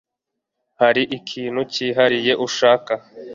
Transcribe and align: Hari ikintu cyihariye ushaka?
Hari 0.81 1.01
ikintu 1.17 1.61
cyihariye 1.73 2.33
ushaka? 2.47 2.91